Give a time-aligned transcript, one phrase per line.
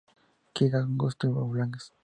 [0.53, 1.91] Quilla angosto-oblongas.